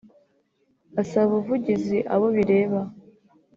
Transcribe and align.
asaba 1.01 1.29
ubuvugizi 1.33 1.97
abo 2.13 2.27
bireba 2.35 2.79